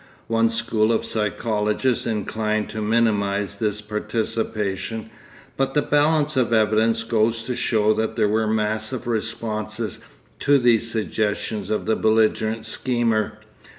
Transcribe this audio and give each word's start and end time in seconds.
One 0.29 0.49
school 0.49 0.91
of 0.91 1.05
psychologists 1.05 2.07
inclined 2.07 2.69
to 2.69 2.81
minimise 2.81 3.57
this 3.57 3.81
participation, 3.81 5.11
but 5.57 5.75
the 5.75 5.83
balance 5.83 6.35
of 6.35 6.51
evidence 6.51 7.03
goes 7.03 7.43
to 7.43 7.55
show 7.55 7.93
that 7.93 8.15
there 8.15 8.27
were 8.27 8.47
massive 8.47 9.05
responses 9.05 9.99
to 10.39 10.57
these 10.57 10.89
suggestions 10.91 11.69
of 11.69 11.85
the 11.85 11.95
belligerent 11.95 12.65
schemer. 12.65 13.37